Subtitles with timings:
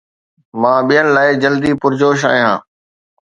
[0.61, 2.57] مان ٻين لاءِ جلدي پرجوش آهيان